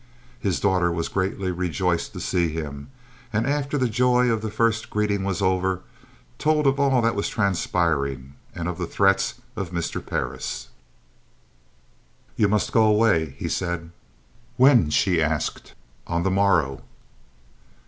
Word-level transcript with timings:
His 0.39 0.59
daughter 0.59 0.91
was 0.91 1.09
greatly 1.09 1.51
rejoiced 1.51 2.11
to 2.13 2.19
see 2.19 2.47
him 2.47 2.89
and, 3.31 3.45
after 3.45 3.77
the 3.77 3.87
joy 3.87 4.31
of 4.31 4.41
the 4.41 4.49
first 4.49 4.89
greeting 4.89 5.23
was 5.23 5.43
over, 5.43 5.81
told 6.39 6.65
of 6.65 6.79
all 6.79 7.03
that 7.03 7.13
was 7.13 7.29
transpiring 7.29 8.33
and 8.55 8.67
of 8.67 8.79
the 8.79 8.87
threats 8.87 9.35
of 9.55 9.69
Mr. 9.69 10.03
Parris. 10.03 10.69
"You 12.35 12.47
must 12.47 12.71
go 12.73 12.85
away," 12.85 13.35
he 13.37 13.47
said. 13.47 13.91
"When?" 14.57 14.89
she 14.89 15.21
asked. 15.21 15.75
"On 16.07 16.23
the 16.23 16.31
morrow." 16.31 16.81